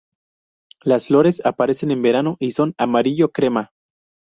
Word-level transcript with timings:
Las 0.83 1.05
flores 1.05 1.43
aparecen 1.45 1.91
en 1.91 2.01
verano 2.01 2.35
y 2.39 2.53
son 2.53 2.73
amarillo 2.79 3.31
crema. 3.31 3.69